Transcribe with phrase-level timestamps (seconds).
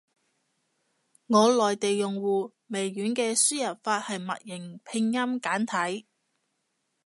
[1.27, 6.07] 我內地用戶，微軟嘅輸入法係默認拼音簡體。